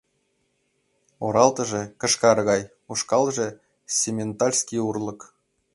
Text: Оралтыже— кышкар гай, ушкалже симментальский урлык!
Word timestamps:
Оралтыже— 1.25 1.81
кышкар 2.01 2.37
гай, 2.49 2.61
ушкалже 2.91 3.47
симментальский 3.97 4.81
урлык! 4.87 5.19